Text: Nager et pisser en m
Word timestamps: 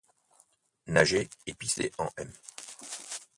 Nager 0.87 1.29
et 1.45 1.53
pisser 1.53 1.91
en 1.99 2.09
m 2.17 2.33